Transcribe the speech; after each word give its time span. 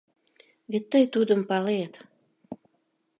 —Вет 0.71 0.85
тый 0.91 1.03
тудым 1.13 1.41
палет. 1.49 1.93